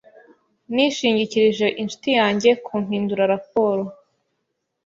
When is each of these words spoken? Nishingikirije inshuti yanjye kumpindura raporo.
Nishingikirije 0.73 1.67
inshuti 1.81 2.09
yanjye 2.19 2.49
kumpindura 2.65 3.23
raporo. 3.33 3.83